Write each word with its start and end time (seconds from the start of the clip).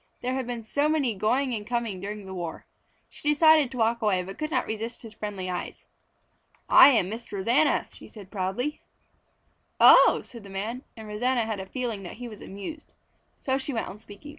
There 0.21 0.33
had 0.33 0.47
been 0.47 0.63
so 0.63 0.89
many 0.89 1.13
going 1.13 1.53
and 1.53 1.67
coming 1.67 2.01
during 2.01 2.25
the 2.25 2.33
war. 2.33 2.65
She 3.07 3.29
decided 3.29 3.69
to 3.69 3.77
walk 3.77 4.01
away 4.01 4.23
but 4.23 4.39
could 4.39 4.49
not 4.49 4.65
resist 4.65 5.03
his 5.03 5.13
friendly 5.13 5.47
eyes. 5.47 5.85
"I 6.67 6.87
am 6.89 7.07
Miss 7.07 7.31
Rosanna," 7.31 7.87
she 7.93 8.07
said 8.07 8.31
proudly. 8.31 8.81
"Oh!" 9.79 10.21
said 10.23 10.43
the 10.43 10.49
man, 10.49 10.81
and 10.97 11.07
Rosanna 11.07 11.45
had 11.45 11.59
a 11.59 11.67
feeling 11.67 12.01
that 12.01 12.13
he 12.17 12.27
was 12.27 12.41
amused. 12.41 12.91
So 13.37 13.59
she 13.59 13.73
went 13.73 13.89
on 13.89 13.99
speaking. 13.99 14.29